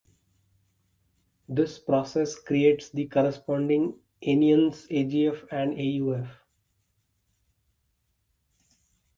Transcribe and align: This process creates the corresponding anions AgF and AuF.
This 1.47 1.77
process 1.77 2.33
creates 2.33 2.89
the 2.89 3.05
corresponding 3.05 3.99
anions 4.25 4.87
AgF 4.89 5.45
and 5.51 5.77
AuF. 5.77 6.27